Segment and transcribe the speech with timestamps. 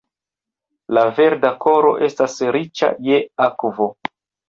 [0.99, 3.93] La Verda Koro estas riĉa je akvo.